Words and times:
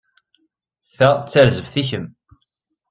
Ta 0.97 1.09
d 1.15 1.23
tarzeft 1.31 1.75
i 1.81 1.83
kemm. 1.89 2.05